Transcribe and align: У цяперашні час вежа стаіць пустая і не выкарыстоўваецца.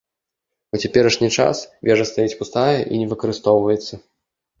У 0.77 0.77
цяперашні 0.85 1.27
час 1.43 1.57
вежа 1.89 2.05
стаіць 2.11 2.37
пустая 2.39 2.79
і 2.91 2.95
не 3.03 3.07
выкарыстоўваецца. 3.13 4.01